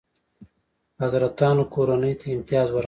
حضرتانو 1.01 1.63
کورنۍ 1.73 2.13
ته 2.19 2.25
امتیازات 2.37 2.71
ورکړل. 2.71 2.79